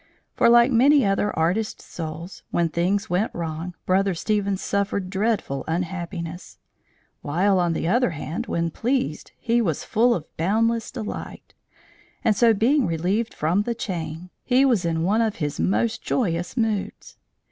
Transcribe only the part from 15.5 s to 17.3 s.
most joyous moods.